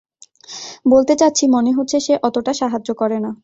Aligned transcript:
বলতে 0.85 1.13
চাচ্ছি, 1.15 1.43
মনে 1.47 1.71
হচ্ছে 1.73 1.97
সে 1.99 2.13
অতোটা 2.23 2.53
সাহায্য 2.53 2.89
করে 2.93 3.17
না। 3.19 3.31